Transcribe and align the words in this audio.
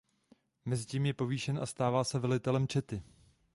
Mezitím 0.65 1.05
je 1.05 1.13
povýšen 1.13 1.59
a 1.61 1.65
stává 1.65 2.03
se 2.03 2.19
velitelem 2.19 2.67
čety. 2.67 3.03